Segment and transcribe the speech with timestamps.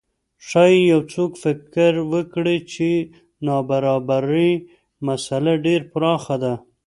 [0.47, 3.05] ښايي یو څوک فکر وکړي چې د
[3.45, 4.51] نابرابرۍ
[5.07, 6.53] مسئله ډېره پراخه ده.